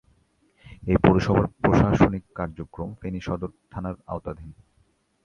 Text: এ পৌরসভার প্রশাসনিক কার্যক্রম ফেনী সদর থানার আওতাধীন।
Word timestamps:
এ 0.83 0.95
পৌরসভার 1.03 1.45
প্রশাসনিক 1.61 2.23
কার্যক্রম 2.35 2.89
ফেনী 3.01 3.19
সদর 3.27 3.49
থানার 3.71 3.95
আওতাধীন। 4.07 4.49